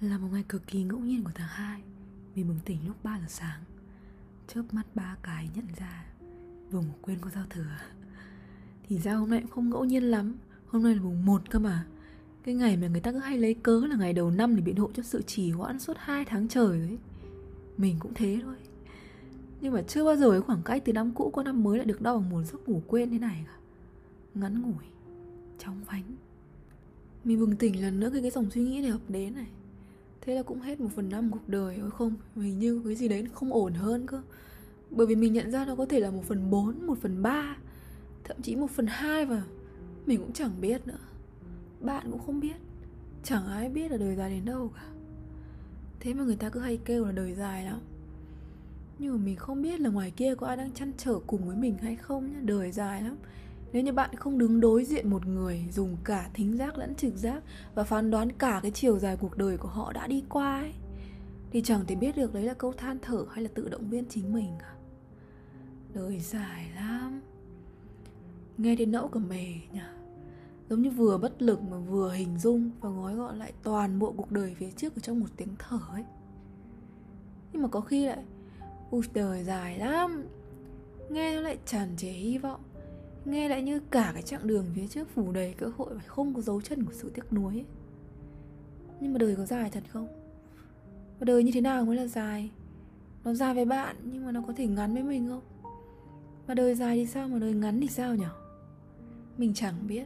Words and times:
Là 0.00 0.18
một 0.18 0.28
ngày 0.32 0.44
cực 0.48 0.66
kỳ 0.66 0.82
ngẫu 0.82 0.98
nhiên 0.98 1.24
của 1.24 1.30
tháng 1.34 1.48
2 1.48 1.82
Mình 2.34 2.48
bừng 2.48 2.58
tỉnh 2.64 2.78
lúc 2.86 3.04
3 3.04 3.18
giờ 3.18 3.26
sáng. 3.28 3.60
Chớp 4.54 4.62
mắt 4.72 4.82
ba 4.94 5.16
cái 5.22 5.48
nhận 5.54 5.64
ra, 5.76 6.04
vùng 6.70 6.84
quên 7.02 7.18
có 7.20 7.30
giao 7.30 7.44
thừa. 7.50 7.76
Thì 8.88 8.98
ra 8.98 9.14
hôm 9.14 9.30
nay 9.30 9.40
cũng 9.40 9.50
không 9.50 9.70
ngẫu 9.70 9.84
nhiên 9.84 10.02
lắm. 10.02 10.34
Hôm 10.66 10.82
nay 10.82 10.94
là 10.94 11.02
mùng 11.02 11.26
1 11.26 11.50
cơ 11.50 11.58
mà. 11.58 11.86
Cái 12.44 12.54
ngày 12.54 12.76
mà 12.76 12.88
người 12.88 13.00
ta 13.00 13.12
cứ 13.12 13.18
hay 13.18 13.38
lấy 13.38 13.54
cớ 13.54 13.80
là 13.86 13.96
ngày 13.96 14.12
đầu 14.12 14.30
năm 14.30 14.56
Để 14.56 14.62
biện 14.62 14.76
hộ 14.76 14.90
cho 14.94 15.02
sự 15.02 15.22
trì 15.22 15.50
hoãn 15.50 15.78
suốt 15.78 15.96
2 15.98 16.24
tháng 16.24 16.48
trời 16.48 16.80
ấy. 16.80 16.98
Mình 17.76 17.96
cũng 17.98 18.14
thế 18.14 18.38
thôi. 18.42 18.56
Nhưng 19.60 19.72
mà 19.72 19.82
chưa 19.82 20.04
bao 20.04 20.16
giờ 20.16 20.30
cái 20.30 20.40
khoảng 20.40 20.62
cách 20.62 20.82
từ 20.84 20.92
năm 20.92 21.12
cũ 21.14 21.30
qua 21.32 21.44
năm 21.44 21.62
mới 21.62 21.78
lại 21.78 21.86
được 21.86 22.00
đo 22.00 22.16
bằng 22.16 22.30
một 22.30 22.42
giấc 22.42 22.68
ngủ 22.68 22.82
quên 22.86 23.10
thế 23.10 23.18
này 23.18 23.44
cả. 23.46 23.56
Ngắn 24.34 24.62
ngủi 24.62 24.84
Trong 25.58 25.84
vánh. 25.84 26.16
Mình 27.24 27.40
bừng 27.40 27.56
tỉnh 27.56 27.82
lần 27.82 28.00
nữa 28.00 28.10
khi 28.12 28.20
cái 28.20 28.30
dòng 28.30 28.50
suy 28.50 28.62
nghĩ 28.62 28.80
này 28.80 28.90
ập 28.90 29.00
đến 29.08 29.34
này. 29.34 29.46
Thế 30.20 30.34
là 30.34 30.42
cũng 30.42 30.60
hết 30.60 30.80
một 30.80 30.88
phần 30.96 31.08
năm 31.08 31.30
cuộc 31.30 31.48
đời 31.48 31.76
rồi 31.80 31.90
không 31.90 32.14
Hình 32.36 32.58
như 32.58 32.82
cái 32.84 32.94
gì 32.94 33.08
đấy 33.08 33.26
không 33.32 33.52
ổn 33.52 33.74
hơn 33.74 34.06
cơ. 34.06 34.22
Bởi 34.90 35.06
vì 35.06 35.14
mình 35.14 35.32
nhận 35.32 35.50
ra 35.50 35.64
nó 35.64 35.76
có 35.76 35.86
thể 35.86 36.00
là 36.00 36.10
một 36.10 36.22
phần 36.28 36.50
bốn, 36.50 36.86
một 36.86 36.98
phần 37.02 37.22
ba 37.22 37.56
Thậm 38.24 38.42
chí 38.42 38.56
một 38.56 38.70
phần 38.70 38.86
hai 38.86 39.26
và 39.26 39.42
Mình 40.06 40.18
cũng 40.18 40.32
chẳng 40.32 40.60
biết 40.60 40.86
nữa. 40.86 40.98
Bạn 41.80 42.10
cũng 42.10 42.20
không 42.26 42.40
biết. 42.40 42.56
Chẳng 43.24 43.46
ai 43.46 43.68
biết 43.68 43.90
là 43.90 43.96
đời 43.96 44.16
dài 44.16 44.30
đến 44.30 44.44
đâu 44.44 44.72
cả. 44.74 44.86
Thế 46.00 46.14
mà 46.14 46.24
người 46.24 46.36
ta 46.36 46.48
cứ 46.48 46.60
hay 46.60 46.78
kêu 46.84 47.04
là 47.04 47.12
đời 47.12 47.34
dài 47.34 47.64
lắm. 47.64 47.80
Nhưng 48.98 49.12
mà 49.12 49.24
mình 49.24 49.36
không 49.36 49.62
biết 49.62 49.80
là 49.80 49.90
ngoài 49.90 50.10
kia 50.10 50.34
có 50.34 50.46
ai 50.46 50.56
đang 50.56 50.72
chăn 50.72 50.92
trở 50.98 51.18
cùng 51.26 51.46
với 51.46 51.56
mình 51.56 51.78
hay 51.78 51.96
không 51.96 52.32
nhá. 52.32 52.38
Đời 52.42 52.72
dài 52.72 53.02
lắm 53.02 53.16
nếu 53.72 53.82
như 53.82 53.92
bạn 53.92 54.14
không 54.14 54.38
đứng 54.38 54.60
đối 54.60 54.84
diện 54.84 55.10
một 55.10 55.26
người, 55.26 55.64
dùng 55.70 55.96
cả 56.04 56.30
thính 56.34 56.56
giác 56.56 56.78
lẫn 56.78 56.94
trực 56.94 57.16
giác 57.16 57.42
và 57.74 57.84
phán 57.84 58.10
đoán 58.10 58.32
cả 58.32 58.60
cái 58.62 58.70
chiều 58.70 58.98
dài 58.98 59.16
cuộc 59.16 59.36
đời 59.36 59.56
của 59.56 59.68
họ 59.68 59.92
đã 59.92 60.06
đi 60.06 60.24
qua 60.28 60.60
ấy, 60.60 60.72
thì 61.50 61.62
chẳng 61.62 61.86
thể 61.86 61.94
biết 61.94 62.16
được 62.16 62.34
đấy 62.34 62.42
là 62.42 62.54
câu 62.54 62.72
than 62.72 62.98
thở 63.02 63.24
hay 63.30 63.44
là 63.44 63.50
tự 63.54 63.68
động 63.68 63.90
viên 63.90 64.04
chính 64.08 64.32
mình 64.32 64.50
cả. 64.58 64.74
Đời 65.94 66.20
dài 66.20 66.70
lắm. 66.74 67.20
Nghe 68.58 68.76
đến 68.76 68.92
nẫu 68.92 69.08
cả 69.08 69.20
mề 69.20 69.46
nhỉ. 69.72 69.80
Giống 70.68 70.82
như 70.82 70.90
vừa 70.90 71.18
bất 71.18 71.42
lực 71.42 71.62
mà 71.62 71.78
vừa 71.78 72.12
hình 72.12 72.38
dung 72.38 72.70
và 72.80 72.90
gói 72.90 73.14
gọn 73.14 73.38
lại 73.38 73.52
toàn 73.62 73.98
bộ 73.98 74.14
cuộc 74.16 74.30
đời 74.30 74.54
phía 74.58 74.70
trước 74.70 74.94
ở 74.96 75.00
trong 75.00 75.20
một 75.20 75.26
tiếng 75.36 75.48
thở 75.58 75.80
ấy. 75.92 76.04
Nhưng 77.52 77.62
mà 77.62 77.68
có 77.68 77.80
khi 77.80 78.06
lại, 78.06 78.24
Ui, 78.90 79.02
đời 79.14 79.44
dài 79.44 79.78
lắm 79.78 80.24
Nghe 81.10 81.36
nó 81.36 81.40
lại 81.40 81.58
tràn 81.66 81.88
trề 81.96 82.08
hy 82.08 82.38
vọng 82.38 82.60
Nghe 83.30 83.48
lại 83.48 83.62
như 83.62 83.80
cả 83.90 84.10
cái 84.14 84.22
chặng 84.22 84.46
đường 84.46 84.66
phía 84.74 84.86
trước 84.86 85.08
phủ 85.14 85.32
đầy 85.32 85.54
cơ 85.58 85.70
hội 85.76 85.94
và 85.94 86.00
không 86.06 86.34
có 86.34 86.40
dấu 86.40 86.60
chân 86.60 86.84
của 86.84 86.92
sự 86.92 87.10
tiếc 87.14 87.32
nuối 87.32 87.54
ấy. 87.54 87.64
Nhưng 89.00 89.12
mà 89.12 89.18
đời 89.18 89.36
có 89.36 89.44
dài 89.44 89.70
thật 89.70 89.82
không? 89.92 90.08
Và 91.18 91.24
đời 91.24 91.44
như 91.44 91.52
thế 91.52 91.60
nào 91.60 91.84
mới 91.84 91.96
là 91.96 92.06
dài? 92.06 92.50
Nó 93.24 93.34
dài 93.34 93.54
với 93.54 93.64
bạn, 93.64 93.96
nhưng 94.04 94.26
mà 94.26 94.32
nó 94.32 94.42
có 94.46 94.52
thể 94.56 94.66
ngắn 94.66 94.94
với 94.94 95.02
mình 95.02 95.28
không? 95.28 95.42
Mà 96.46 96.54
đời 96.54 96.74
dài 96.74 96.96
thì 96.96 97.06
sao 97.06 97.28
mà 97.28 97.38
đời 97.38 97.52
ngắn 97.52 97.80
thì 97.80 97.88
sao 97.88 98.14
nhỉ? 98.14 98.24
Mình 99.38 99.54
chẳng 99.54 99.74
biết 99.86 100.04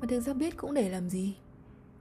Mà 0.00 0.06
thực 0.10 0.20
ra 0.20 0.32
biết 0.32 0.56
cũng 0.56 0.74
để 0.74 0.88
làm 0.88 1.10
gì 1.10 1.34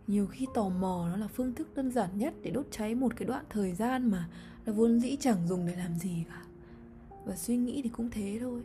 Nhiều 0.07 0.27
khi 0.27 0.47
tò 0.53 0.69
mò 0.69 1.07
nó 1.11 1.17
là 1.17 1.27
phương 1.27 1.53
thức 1.53 1.75
đơn 1.75 1.91
giản 1.91 2.09
nhất 2.17 2.33
Để 2.41 2.51
đốt 2.51 2.65
cháy 2.71 2.95
một 2.95 3.15
cái 3.15 3.27
đoạn 3.27 3.45
thời 3.49 3.73
gian 3.73 4.11
mà 4.11 4.29
Nó 4.65 4.73
vốn 4.73 4.99
dĩ 4.99 5.17
chẳng 5.19 5.47
dùng 5.47 5.67
để 5.67 5.75
làm 5.75 5.99
gì 5.99 6.23
cả 6.29 6.43
Và 7.25 7.35
suy 7.35 7.57
nghĩ 7.57 7.81
thì 7.83 7.89
cũng 7.89 8.09
thế 8.09 8.37
thôi 8.41 8.61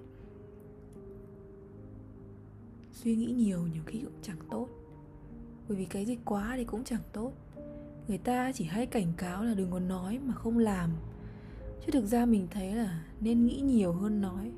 suy 2.94 3.16
nghĩ 3.16 3.26
nhiều 3.26 3.66
nhiều 3.72 3.82
khi 3.86 4.00
cũng 4.00 4.22
chẳng 4.22 4.38
tốt. 4.50 4.68
Bởi 5.68 5.78
vì 5.78 5.84
cái 5.84 6.06
gì 6.06 6.18
quá 6.24 6.54
thì 6.56 6.64
cũng 6.64 6.84
chẳng 6.84 7.02
tốt. 7.12 7.32
Người 8.08 8.18
ta 8.18 8.52
chỉ 8.52 8.64
hay 8.64 8.86
cảnh 8.86 9.12
cáo 9.16 9.44
là 9.44 9.54
đừng 9.54 9.70
có 9.70 9.78
nói 9.78 10.18
mà 10.24 10.34
không 10.34 10.58
làm. 10.58 10.90
Chứ 11.86 11.92
thực 11.92 12.06
ra 12.06 12.26
mình 12.26 12.46
thấy 12.50 12.74
là 12.74 13.04
nên 13.20 13.46
nghĩ 13.46 13.60
nhiều 13.60 13.92
hơn 13.92 14.20
nói 14.20 14.52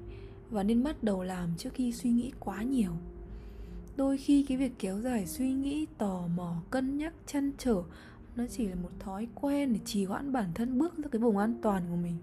và 0.50 0.62
nên 0.62 0.82
bắt 0.82 1.02
đầu 1.02 1.22
làm 1.22 1.48
trước 1.58 1.70
khi 1.74 1.92
suy 1.92 2.10
nghĩ 2.10 2.32
quá 2.40 2.62
nhiều. 2.62 2.92
Đôi 3.96 4.18
khi 4.18 4.44
cái 4.48 4.58
việc 4.58 4.72
kéo 4.78 5.00
dài 5.00 5.26
suy 5.26 5.52
nghĩ, 5.52 5.86
tò 5.98 6.26
mò, 6.36 6.62
cân 6.70 6.98
nhắc, 6.98 7.14
chăn 7.26 7.52
trở 7.58 7.82
nó 8.36 8.44
chỉ 8.50 8.66
là 8.66 8.74
một 8.74 8.90
thói 8.98 9.28
quen 9.34 9.72
để 9.72 9.78
trì 9.84 10.04
hoãn 10.04 10.32
bản 10.32 10.50
thân 10.54 10.78
bước 10.78 10.98
ra 10.98 11.08
cái 11.12 11.20
vùng 11.20 11.38
an 11.38 11.54
toàn 11.62 11.82
của 11.90 11.96
mình. 11.96 12.16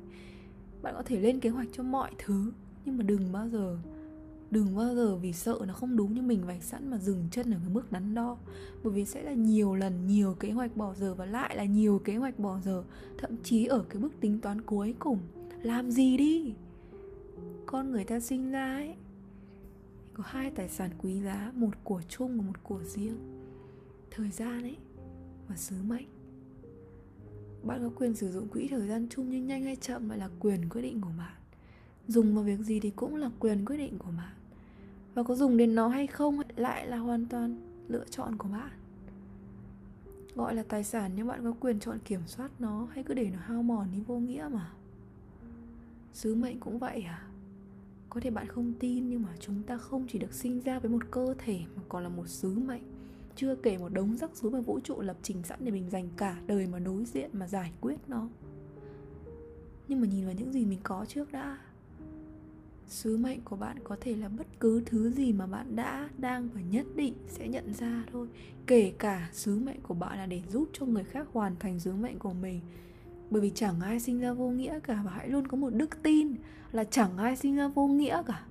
Bạn 0.81 0.93
có 0.97 1.03
thể 1.03 1.19
lên 1.19 1.39
kế 1.39 1.49
hoạch 1.49 1.67
cho 1.73 1.83
mọi 1.83 2.11
thứ, 2.17 2.51
nhưng 2.85 2.97
mà 2.97 3.03
đừng 3.03 3.31
bao 3.31 3.49
giờ 3.49 3.77
đừng 4.53 4.75
bao 4.75 4.95
giờ 4.95 5.15
vì 5.15 5.33
sợ 5.33 5.59
nó 5.67 5.73
không 5.73 5.95
đúng 5.95 6.13
như 6.13 6.21
mình 6.21 6.45
vạch 6.45 6.63
sẵn 6.63 6.91
mà 6.91 6.97
dừng 6.97 7.27
chân 7.31 7.51
ở 7.51 7.57
cái 7.63 7.73
mức 7.73 7.91
đắn 7.91 8.15
đo. 8.15 8.37
Bởi 8.83 8.93
vì 8.93 9.05
sẽ 9.05 9.23
là 9.23 9.33
nhiều 9.33 9.75
lần 9.75 10.07
nhiều 10.07 10.33
kế 10.33 10.51
hoạch 10.51 10.77
bỏ 10.77 10.93
giờ 10.93 11.13
và 11.13 11.25
lại 11.25 11.55
là 11.55 11.63
nhiều 11.65 12.01
kế 12.03 12.15
hoạch 12.15 12.39
bỏ 12.39 12.59
giờ, 12.59 12.83
thậm 13.17 13.31
chí 13.43 13.65
ở 13.65 13.85
cái 13.89 14.01
bước 14.01 14.13
tính 14.19 14.39
toán 14.39 14.61
cuối 14.61 14.95
cùng. 14.99 15.19
Làm 15.61 15.91
gì 15.91 16.17
đi? 16.17 16.53
Con 17.65 17.91
người 17.91 18.03
ta 18.03 18.19
sinh 18.19 18.51
ra 18.51 18.75
ấy, 18.75 18.95
có 20.13 20.23
hai 20.27 20.51
tài 20.51 20.69
sản 20.69 20.89
quý 20.97 21.21
giá, 21.21 21.51
một 21.55 21.71
của 21.83 22.01
chung 22.09 22.37
và 22.37 22.43
một 22.43 22.63
của 22.63 22.83
riêng. 22.83 23.17
Thời 24.11 24.29
gian 24.29 24.61
ấy 24.61 24.77
và 25.47 25.55
sứ 25.55 25.75
mệnh. 25.87 26.07
Bạn 27.63 27.79
có 27.83 27.89
quyền 27.95 28.15
sử 28.15 28.31
dụng 28.31 28.47
quỹ 28.47 28.67
thời 28.67 28.87
gian 28.87 29.07
chung 29.09 29.29
như 29.29 29.37
nhanh 29.37 29.63
hay 29.63 29.75
chậm 29.75 30.09
lại 30.09 30.17
là 30.17 30.29
quyền 30.39 30.69
quyết 30.69 30.81
định 30.81 31.01
của 31.01 31.11
bạn. 31.17 31.33
Dùng 32.07 32.35
vào 32.35 32.43
việc 32.43 32.59
gì 32.59 32.79
thì 32.79 32.89
cũng 32.89 33.15
là 33.15 33.29
quyền 33.39 33.65
quyết 33.65 33.77
định 33.77 33.97
của 33.97 34.11
bạn 34.17 34.33
và 35.13 35.23
có 35.23 35.35
dùng 35.35 35.57
đến 35.57 35.75
nó 35.75 35.87
hay 35.87 36.07
không? 36.07 36.39
Lại 36.55 36.87
là 36.87 36.97
hoàn 36.97 37.25
toàn 37.25 37.55
lựa 37.87 38.05
chọn 38.09 38.37
của 38.37 38.47
bạn. 38.47 38.71
Gọi 40.35 40.55
là 40.55 40.63
tài 40.63 40.83
sản 40.83 41.11
nhưng 41.15 41.27
bạn 41.27 41.43
có 41.43 41.53
quyền 41.59 41.79
chọn 41.79 41.99
kiểm 42.05 42.21
soát 42.27 42.51
nó 42.59 42.87
hay 42.91 43.03
cứ 43.03 43.13
để 43.13 43.29
nó 43.33 43.39
hao 43.41 43.63
mòn 43.63 43.87
đi 43.91 43.99
vô 44.07 44.19
nghĩa 44.19 44.49
mà. 44.53 44.71
Sứ 46.13 46.35
mệnh 46.35 46.59
cũng 46.59 46.79
vậy 46.79 47.01
à 47.01 47.27
có 48.13 48.19
thể 48.19 48.29
bạn 48.29 48.47
không 48.47 48.73
tin 48.79 49.09
nhưng 49.09 49.21
mà 49.23 49.29
chúng 49.39 49.63
ta 49.63 49.77
không 49.77 50.05
chỉ 50.07 50.19
được 50.19 50.33
sinh 50.33 50.61
ra 50.61 50.79
với 50.79 50.91
một 50.91 51.11
cơ 51.11 51.35
thể 51.37 51.59
mà 51.75 51.81
còn 51.89 52.03
là 52.03 52.09
một 52.09 52.27
sứ 52.27 52.59
mệnh. 52.59 52.83
Chưa 53.35 53.55
kể 53.55 53.77
một 53.77 53.89
đống 53.93 54.17
rắc 54.17 54.35
rối 54.35 54.51
mà 54.51 54.59
vũ 54.59 54.79
trụ 54.79 55.01
lập 55.01 55.17
trình 55.21 55.43
sẵn 55.43 55.59
để 55.61 55.71
mình 55.71 55.89
dành 55.89 56.09
cả 56.17 56.41
đời 56.47 56.67
mà 56.67 56.79
đối 56.79 57.05
diện 57.05 57.29
mà 57.33 57.47
giải 57.47 57.71
quyết 57.81 57.95
nó. 58.07 58.27
Nhưng 59.87 60.01
mà 60.01 60.07
nhìn 60.07 60.25
vào 60.25 60.33
những 60.33 60.53
gì 60.53 60.65
mình 60.65 60.79
có 60.83 61.05
trước 61.05 61.31
đã 61.31 61.57
sứ 62.87 63.17
mệnh 63.17 63.41
của 63.41 63.55
bạn 63.55 63.77
có 63.83 63.97
thể 64.01 64.15
là 64.15 64.29
bất 64.29 64.47
cứ 64.59 64.83
thứ 64.85 65.11
gì 65.11 65.33
mà 65.33 65.47
bạn 65.47 65.75
đã, 65.75 66.09
đang 66.17 66.49
và 66.53 66.61
nhất 66.61 66.85
định 66.95 67.13
sẽ 67.27 67.47
nhận 67.47 67.73
ra 67.73 68.03
thôi. 68.11 68.27
Kể 68.67 68.93
cả 68.99 69.29
sứ 69.33 69.59
mệnh 69.59 69.81
của 69.81 69.93
bạn 69.93 70.17
là 70.17 70.25
để 70.25 70.41
giúp 70.49 70.69
cho 70.73 70.85
người 70.85 71.03
khác 71.03 71.27
hoàn 71.33 71.55
thành 71.59 71.79
sứ 71.79 71.93
mệnh 71.93 72.19
của 72.19 72.33
mình. 72.33 72.61
Bởi 73.29 73.41
vì 73.41 73.51
chẳng 73.55 73.81
ai 73.81 73.99
sinh 73.99 74.19
ra 74.19 74.33
vô 74.33 74.49
nghĩa 74.49 74.79
cả 74.79 75.01
và 75.05 75.11
hãy 75.11 75.29
luôn 75.29 75.47
có 75.47 75.57
một 75.57 75.73
đức 75.73 76.03
tin 76.03 76.35
là 76.71 76.83
chẳng 76.83 77.17
ai 77.17 77.35
sinh 77.35 77.55
ra 77.55 77.67
vô 77.67 77.87
nghĩa 77.87 78.23
cả. 78.25 78.45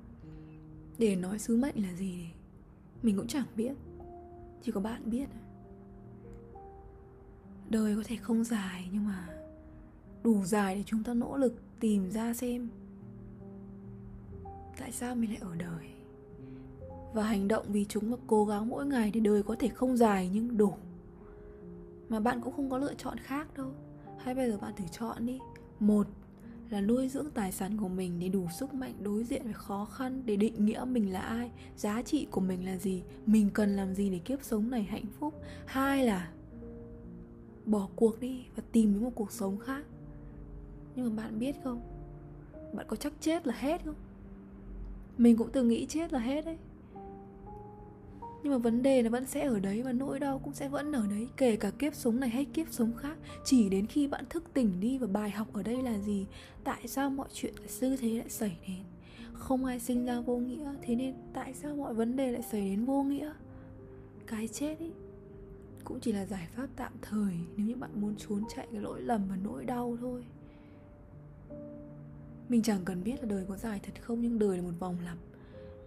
Để 0.99 1.17
nói 1.17 1.39
sứ 1.39 1.57
mệnh 1.57 1.83
là 1.83 1.95
gì 1.95 2.27
mình 3.03 3.17
cũng 3.17 3.27
chẳng 3.27 3.47
biết. 3.57 3.73
Chỉ 4.63 4.73
có 4.73 4.81
bạn 4.81 5.11
biết 5.11 5.27
đời 7.73 7.97
có 7.97 8.03
thể 8.05 8.17
không 8.17 8.45
dài 8.45 8.89
nhưng 8.93 9.05
mà 9.05 9.29
đủ 10.23 10.45
dài 10.45 10.75
để 10.75 10.83
chúng 10.87 11.05
ta 11.05 11.15
nỗ 11.15 11.37
lực 11.37 11.55
tìm 11.81 12.11
ra 12.11 12.35
xem 12.35 12.69
tại 14.79 14.93
sao 14.93 15.15
mình 15.15 15.31
lại 15.31 15.39
ở 15.43 15.57
đời? 15.57 15.87
Và 17.15 17.23
hành 17.23 17.49
động 17.49 17.67
vì 17.69 17.85
chúng 17.89 18.11
mà 18.11 18.17
cố 18.27 18.45
gắng 18.45 18.69
mỗi 18.69 18.87
ngày 18.87 19.11
thì 19.15 19.21
đời 19.21 19.43
có 19.43 19.57
thể 19.59 19.69
không 19.69 19.97
dài 19.97 20.31
nhưng 20.33 20.57
đủ. 20.57 20.75
Mà 22.09 22.21
bạn 22.21 22.41
cũng 22.41 22.53
không 22.57 22.71
có 22.71 22.79
lựa 22.79 22.95
chọn 22.95 23.19
khác 23.19 23.57
đâu. 23.57 23.71
Hay 24.19 24.35
bây 24.35 24.51
giờ 24.51 24.59
bạn 24.59 24.73
thử 24.77 24.85
chọn 24.91 25.27
đi. 25.27 25.39
Một 25.81 26.07
là 26.71 26.81
nuôi 26.81 27.09
dưỡng 27.09 27.31
tài 27.31 27.53
sản 27.53 27.77
của 27.77 27.89
mình 27.89 28.21
để 28.21 28.29
đủ 28.29 28.47
sức 28.59 28.75
mạnh 28.75 28.95
đối 29.01 29.25
diện 29.25 29.45
với 29.45 29.53
khó 29.53 29.85
khăn 29.85 30.23
để 30.27 30.37
định 30.37 30.65
nghĩa 30.65 30.85
mình 30.89 31.13
là 31.13 31.21
ai, 31.21 31.51
giá 31.77 32.03
trị 32.03 32.27
của 32.31 32.41
mình 32.41 32.67
là 32.67 32.77
gì, 32.77 33.03
mình 33.27 33.51
cần 33.51 33.77
làm 33.77 33.95
gì 33.95 34.11
để 34.11 34.19
kiếp 34.19 34.45
sống 34.45 34.71
này 34.71 34.83
hạnh 34.83 35.05
phúc. 35.19 35.35
Hai 35.67 36.07
là 36.07 36.33
bỏ 37.67 37.89
cuộc 37.97 38.21
đi 38.21 38.45
và 38.57 38.63
tìm 38.73 38.95
đến 38.95 39.05
một 39.05 39.13
cuộc 39.15 39.33
sống 39.33 39.59
khác. 39.59 39.85
Nhưng 40.97 41.17
mà 41.17 41.23
bạn 41.23 41.39
biết 41.39 41.57
không? 41.65 41.81
Bạn 42.73 42.87
có 42.89 42.97
chắc 42.97 43.13
chết 43.21 43.47
là 43.47 43.55
hết 43.55 43.85
không? 43.85 43.95
Mình 45.19 45.37
cũng 45.37 45.49
từng 45.53 45.69
nghĩ 45.69 45.87
chết 45.87 46.13
là 46.13 46.19
hết 46.19 46.45
đấy. 46.45 46.57
Nhưng 48.43 48.53
mà 48.53 48.59
vấn 48.59 48.83
đề 48.83 49.03
là 49.03 49.11
vẫn 49.11 49.27
sẽ 49.27 49.47
ở 49.47 49.61
đấy 49.61 49.83
và 49.83 49.93
nỗi 49.93 50.21
đau 50.21 50.39
cũng 50.39 50.55
sẽ 50.55 50.69
vẫn 50.69 50.93
ở 50.93 51.07
đấy. 51.11 51.29
Kể 51.37 51.57
cả 51.57 51.71
kiếp 51.71 51.95
sống 51.95 52.21
này 52.21 52.29
hay 52.31 52.45
kiếp 52.45 52.67
sống 52.71 52.93
khác, 52.97 53.17
chỉ 53.45 53.69
đến 53.69 53.87
khi 53.87 54.07
bạn 54.07 54.25
thức 54.31 54.45
tỉnh 54.55 54.81
đi 54.81 54.99
và 54.99 55.07
bài 55.07 55.31
học 55.31 55.49
ở 55.53 55.63
đây 55.63 55.83
là 55.83 55.99
gì? 55.99 56.27
Tại 56.65 56.89
sao 56.89 57.11
mọi 57.11 57.29
chuyện 57.33 57.55
như 57.81 57.97
thế 57.97 58.09
lại 58.09 58.29
xảy 58.29 58.57
đến? 58.69 58.85
Không 59.33 59.65
ai 59.65 59.81
sinh 59.81 60.05
ra 60.05 60.21
vô 60.21 60.37
nghĩa, 60.37 60.75
thế 60.83 60.95
nên 60.95 61.15
tại 61.33 61.55
sao 61.55 61.77
mọi 61.77 61.95
vấn 61.95 62.17
đề 62.17 62.33
lại 62.33 62.43
xảy 62.43 62.61
đến 62.61 62.85
vô 62.85 63.03
nghĩa? 63.03 63.33
Cái 64.27 64.49
chết 64.49 64.79
ấy 64.79 64.93
cũng 65.85 66.01
chỉ 66.01 66.13
là 66.13 66.27
giải 66.27 66.49
pháp 66.57 66.69
tạm 66.77 66.93
thời 67.03 67.35
nếu 67.57 67.67
như 67.67 67.77
bạn 67.77 67.91
muốn 67.95 68.15
trốn 68.17 68.45
chạy 68.57 68.67
cái 68.73 68.81
lỗi 68.81 69.01
lầm 69.01 69.29
và 69.29 69.37
nỗi 69.45 69.65
đau 69.65 69.97
thôi 70.01 70.25
mình 72.53 72.63
chẳng 72.63 72.81
cần 72.85 73.05
biết 73.05 73.21
là 73.21 73.29
đời 73.29 73.45
có 73.49 73.57
dài 73.57 73.81
thật 73.83 73.93
không, 74.03 74.21
nhưng 74.21 74.39
đời 74.39 74.57
là 74.57 74.63
một 74.63 74.73
vòng 74.79 74.97
lặp. 75.05 75.19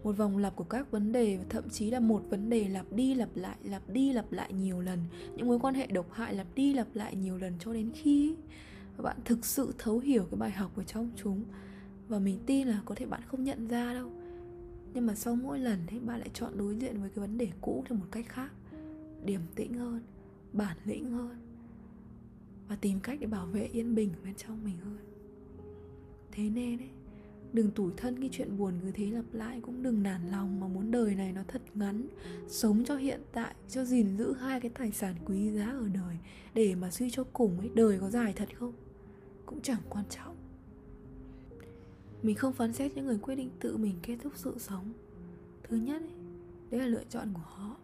Một 0.04 0.18
vòng 0.18 0.38
lặp 0.38 0.56
của 0.56 0.64
các 0.64 0.92
vấn 0.92 1.12
đề, 1.12 1.38
và 1.38 1.44
thậm 1.50 1.70
chí 1.70 1.92
là 1.92 2.00
một 2.00 2.24
vấn 2.30 2.50
đề 2.50 2.68
lặp 2.70 2.86
đi 2.92 3.14
lặp 3.14 3.30
lại, 3.36 3.58
lặp 3.64 3.90
đi 3.90 4.14
lặp 4.14 4.32
lại 4.32 4.54
nhiều 4.54 4.82
lần. 4.82 5.00
Những 5.36 5.48
mối 5.48 5.60
quan 5.60 5.74
hệ 5.74 5.88
độc 5.88 6.12
hại 6.12 6.36
lặp 6.36 6.48
đi 6.56 6.74
lặp 6.74 6.88
lại 6.94 7.16
nhiều 7.16 7.38
lần 7.38 7.54
cho 7.60 7.74
đến 7.74 7.92
khi 7.94 8.36
bạn 8.98 9.18
thực 9.26 9.46
sự 9.46 9.74
thấu 9.78 10.00
hiểu 10.00 10.26
cái 10.32 10.38
bài 10.38 10.52
học 10.52 10.72
ở 10.76 10.84
trong 10.84 11.10
chúng. 11.16 11.44
Và 12.08 12.20
mình 12.20 12.40
tin 12.46 12.68
là 12.68 12.82
có 12.86 12.96
thể 12.96 13.06
bạn 13.06 13.22
không 13.28 13.44
nhận 13.44 13.68
ra 13.68 13.94
đâu. 13.94 14.12
Nhưng 14.94 15.06
mà 15.06 15.16
sau 15.16 15.36
mỗi 15.36 15.60
lần 15.60 15.80
thì 15.88 16.00
bạn 16.00 16.20
lại 16.20 16.30
chọn 16.34 16.58
đối 16.58 16.76
diện 16.76 17.02
với 17.02 17.10
cái 17.10 17.28
vấn 17.28 17.38
đề 17.38 17.48
cũ 17.62 17.84
theo 17.90 17.98
một 17.98 18.08
cách 18.12 18.26
khác. 18.30 18.52
Điềm 19.26 19.42
tĩnh 19.56 19.74
hơn, 19.74 20.02
bản 20.54 20.78
lĩnh 20.86 21.12
hơn. 21.12 21.38
Và 22.68 22.76
tìm 22.76 23.00
cách 23.00 23.18
để 23.22 23.28
bảo 23.28 23.46
vệ 23.46 23.66
yên 23.66 23.96
bình 23.96 24.10
bên 24.24 24.36
trong 24.36 24.64
mình 24.64 24.78
hơn 24.78 25.15
thế 26.36 26.50
nên 26.50 26.80
ấy 26.80 26.90
đừng 27.54 27.72
tủi 27.72 27.92
thân 27.98 28.20
cái 28.20 28.30
chuyện 28.32 28.58
buồn 28.58 28.74
cứ 28.84 28.92
thế 28.92 29.06
lặp 29.06 29.26
lại 29.34 29.60
cũng 29.62 29.84
đừng 29.84 30.04
nản 30.04 30.32
lòng 30.32 30.60
mà 30.60 30.68
muốn 30.68 30.92
đời 30.92 31.16
này 31.16 31.32
nó 31.32 31.42
thật 31.48 31.62
ngắn 31.74 32.08
sống 32.48 32.84
cho 32.86 32.96
hiện 32.96 33.22
tại 33.32 33.56
cho 33.70 33.86
gìn 33.86 34.18
giữ 34.18 34.34
hai 34.34 34.60
cái 34.60 34.72
tài 34.76 34.92
sản 34.92 35.16
quý 35.26 35.52
giá 35.52 35.66
ở 35.66 35.88
đời 35.94 36.18
để 36.54 36.76
mà 36.76 36.92
suy 36.92 37.10
cho 37.10 37.24
cùng 37.34 37.60
ấy 37.60 37.70
đời 37.74 37.98
có 38.00 38.10
dài 38.10 38.34
thật 38.34 38.50
không? 38.60 38.74
Cũng 39.46 39.62
chẳng 39.62 39.82
quan 39.90 40.06
trọng. 40.10 40.36
Mình 42.24 42.36
không 42.36 42.54
phán 42.54 42.74
xét 42.74 42.96
những 42.96 43.06
người 43.06 43.18
quyết 43.18 43.36
định 43.36 43.50
tự 43.60 43.78
mình 43.78 43.96
kết 44.04 44.18
thúc 44.24 44.34
sự 44.36 44.56
sống. 44.60 44.94
Thứ 45.64 45.78
nhất 45.78 46.02
ấy, 46.02 46.12
đấy 46.72 46.82
là 46.82 46.88
lựa 46.88 47.04
chọn 47.10 47.34
của 47.34 47.42
họ. 47.46 47.78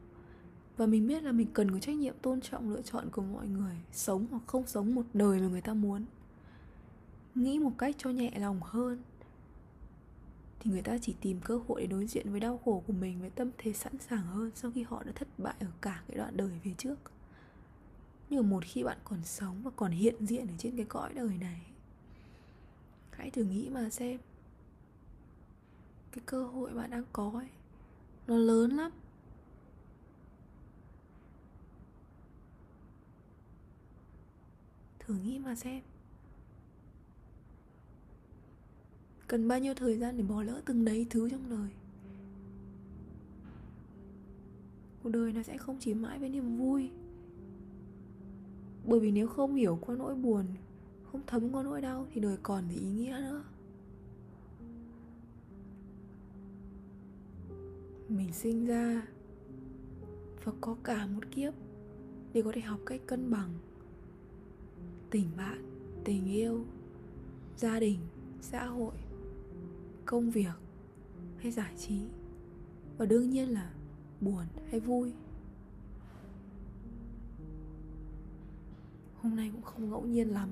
Và 0.77 0.85
mình 0.85 1.07
biết 1.07 1.23
là 1.23 1.31
mình 1.31 1.47
cần 1.53 1.71
có 1.71 1.79
trách 1.79 1.95
nhiệm 1.95 2.15
tôn 2.21 2.41
trọng 2.41 2.69
lựa 2.69 2.81
chọn 2.81 3.09
của 3.09 3.21
mọi 3.21 3.47
người 3.47 3.75
sống 3.91 4.25
hoặc 4.31 4.43
không 4.47 4.67
sống 4.67 4.95
một 4.95 5.05
đời 5.13 5.39
mà 5.39 5.47
người 5.47 5.61
ta 5.61 5.73
muốn 5.73 6.05
nghĩ 7.35 7.59
một 7.59 7.71
cách 7.77 7.95
cho 7.97 8.09
nhẹ 8.09 8.31
lòng 8.39 8.59
hơn. 8.61 9.01
Thì 10.59 10.71
người 10.71 10.81
ta 10.81 10.97
chỉ 11.01 11.15
tìm 11.21 11.39
cơ 11.41 11.59
hội 11.67 11.81
để 11.81 11.87
đối 11.87 12.07
diện 12.07 12.31
với 12.31 12.39
đau 12.39 12.57
khổ 12.65 12.83
của 12.87 12.93
mình, 12.93 13.21
với 13.21 13.29
tâm 13.29 13.51
thế 13.57 13.73
sẵn 13.73 13.97
sàng 13.97 14.25
hơn 14.25 14.51
sau 14.55 14.71
khi 14.71 14.83
họ 14.83 15.03
đã 15.03 15.11
thất 15.15 15.27
bại 15.37 15.55
ở 15.59 15.67
cả 15.81 16.03
cái 16.07 16.17
đoạn 16.17 16.37
đời 16.37 16.59
phía 16.63 16.73
trước. 16.77 16.95
Nhưng 18.29 18.49
một 18.49 18.63
khi 18.65 18.83
bạn 18.83 18.97
còn 19.03 19.23
sống 19.23 19.61
và 19.63 19.71
còn 19.75 19.91
hiện 19.91 20.25
diện 20.25 20.47
ở 20.47 20.53
trên 20.57 20.75
cái 20.77 20.85
cõi 20.85 21.13
đời 21.13 21.37
này, 21.37 21.61
hãy 23.11 23.31
thử 23.31 23.43
nghĩ 23.43 23.69
mà 23.69 23.89
xem, 23.89 24.19
cái 26.11 26.23
cơ 26.25 26.45
hội 26.45 26.73
bạn 26.73 26.89
đang 26.89 27.03
có 27.13 27.31
ấy, 27.35 27.49
nó 28.27 28.37
lớn 28.37 28.71
lắm. 28.71 28.91
Thử 34.99 35.13
nghĩ 35.13 35.39
mà 35.39 35.55
xem. 35.55 35.81
Cần 39.31 39.47
bao 39.47 39.59
nhiêu 39.59 39.73
thời 39.73 39.97
gian 39.97 40.17
để 40.17 40.23
bỏ 40.23 40.43
lỡ 40.43 40.61
từng 40.65 40.85
đấy 40.85 41.07
thứ 41.09 41.29
trong 41.29 41.49
đời? 41.49 41.69
Cuộc 45.03 45.09
đời 45.09 45.33
nó 45.33 45.43
sẽ 45.43 45.57
không 45.57 45.77
chỉ 45.79 45.93
mãi 45.93 46.19
với 46.19 46.29
niềm 46.29 46.57
vui. 46.57 46.89
Bởi 48.85 48.99
vì 48.99 49.11
nếu 49.11 49.27
không 49.27 49.55
hiểu 49.55 49.79
qua 49.81 49.95
nỗi 49.95 50.15
buồn, 50.15 50.45
không 51.11 51.21
thấm 51.27 51.49
qua 51.51 51.63
nỗi 51.63 51.81
đau 51.81 52.07
thì 52.13 52.21
đời 52.21 52.37
còn 52.43 52.69
gì 52.69 52.75
ý 52.75 52.91
nghĩa 52.91 53.17
nữa. 53.21 53.43
Mình 58.09 58.33
sinh 58.33 58.65
ra 58.65 59.07
và 60.43 60.51
có 60.61 60.75
cả 60.83 61.07
một 61.07 61.23
kiếp 61.31 61.53
để 62.33 62.41
có 62.41 62.51
thể 62.55 62.61
học 62.61 62.79
cách 62.85 63.01
cân 63.07 63.31
bằng. 63.31 63.49
Tình 65.09 65.27
bạn, 65.37 65.63
tình 66.03 66.25
yêu, 66.25 66.65
gia 67.57 67.79
đình, 67.79 67.99
xã 68.41 68.65
hội 68.65 68.93
công 70.11 70.29
việc, 70.29 70.53
hay 71.37 71.51
giải 71.51 71.73
trí. 71.77 72.01
Và 72.97 73.05
đương 73.05 73.29
nhiên 73.29 73.49
là 73.49 73.71
buồn 74.21 74.45
hay 74.71 74.79
vui. 74.79 75.13
Hôm 79.21 79.35
nay 79.35 79.49
cũng 79.53 79.61
không 79.61 79.89
ngẫu 79.89 80.01
nhiên 80.01 80.29
lắm. 80.29 80.49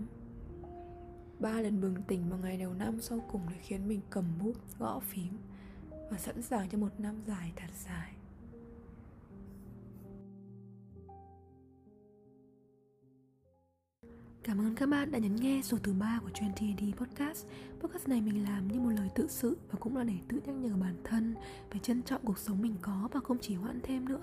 Ba 1.40 1.62
lần 1.62 1.82
bừng 1.82 1.96
tỉnh 2.08 2.30
vào 2.30 2.40
ngày 2.40 2.58
đầu 2.58 2.74
năm 2.74 3.02
sau 3.02 3.20
cùng 3.32 3.42
để 3.50 3.56
khiến 3.62 3.88
mình 3.88 4.02
cầm 4.10 4.26
bút, 4.44 4.56
gõ 4.80 5.00
phím 5.00 5.38
và 6.12 6.18
sẵn 6.18 6.42
sàng 6.42 6.70
cho 6.70 6.78
một 6.78 7.00
năm 7.00 7.16
dài 7.28 7.54
thật 7.56 7.70
dài. 7.86 8.14
Cảm 14.44 14.60
ơn 14.60 14.76
các 14.76 14.90
bạn 14.90 15.12
đã 15.12 15.20
nhấn 15.20 15.36
nghe 15.36 15.62
số 15.64 15.78
thứ 15.84 15.94
ba 15.94 16.20
của 16.24 16.30
Trend 16.30 16.56
TAD 16.60 16.90
Podcast. 16.98 17.46
Podcast 17.82 18.08
này 18.08 18.22
mình 18.22 18.44
làm 18.44 18.68
như 18.68 18.80
một 18.80 18.90
lời 18.90 19.10
tự 19.16 19.28
sự 19.30 19.58
và 19.72 19.80
cũng 19.80 19.98
là 19.98 20.04
để 20.04 20.14
tự 20.28 20.42
nhắc 20.46 20.56
nhở 20.56 20.76
bản 20.76 20.96
thân 21.04 21.36
về 21.72 21.80
trân 21.80 22.04
trọng 22.04 22.22
cuộc 22.24 22.38
sống 22.38 22.62
mình 22.62 22.76
có 22.82 23.10
và 23.12 23.20
không 23.20 23.38
chỉ 23.42 23.56
hoãn 23.56 23.80
thêm 23.84 24.10
nữa. 24.10 24.22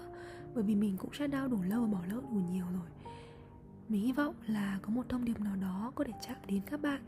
Bởi 0.54 0.64
vì 0.64 0.74
mình 0.74 0.96
cũng 0.96 1.10
sẽ 1.18 1.26
đau 1.26 1.48
đủ 1.48 1.62
lâu 1.62 1.80
và 1.80 1.86
bỏ 1.86 1.98
lỡ 2.10 2.20
đủ 2.32 2.40
nhiều 2.52 2.64
rồi. 2.72 2.88
Mình 3.88 4.02
hy 4.02 4.12
vọng 4.12 4.34
là 4.46 4.78
có 4.82 4.90
một 4.90 5.08
thông 5.08 5.24
điệp 5.24 5.40
nào 5.40 5.56
đó 5.56 5.92
có 5.94 6.04
thể 6.04 6.12
chạm 6.26 6.36
đến 6.46 6.60
các 6.70 6.82
bạn. 6.82 7.02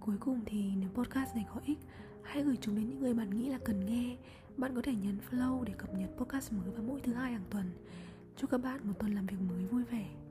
Cuối 0.00 0.16
cùng 0.20 0.40
thì 0.46 0.72
nếu 0.76 0.90
podcast 0.90 1.34
này 1.34 1.46
có 1.54 1.60
ích, 1.64 1.78
Hãy 2.22 2.42
gửi 2.42 2.58
chúng 2.60 2.76
đến 2.76 2.88
những 2.88 3.00
người 3.00 3.14
bạn 3.14 3.30
nghĩ 3.30 3.48
là 3.48 3.58
cần 3.64 3.86
nghe. 3.86 4.16
Bạn 4.56 4.74
có 4.74 4.82
thể 4.82 4.94
nhấn 4.94 5.18
follow 5.30 5.64
để 5.64 5.72
cập 5.78 5.94
nhật 5.94 6.10
podcast 6.16 6.52
mới 6.52 6.70
vào 6.70 6.82
mỗi 6.82 7.00
thứ 7.00 7.12
hai 7.12 7.32
hàng 7.32 7.44
tuần. 7.50 7.70
Chúc 8.36 8.50
các 8.50 8.58
bạn 8.58 8.80
một 8.84 8.94
tuần 8.98 9.14
làm 9.14 9.26
việc 9.26 9.36
mới 9.48 9.64
vui 9.64 9.84
vẻ. 9.84 10.23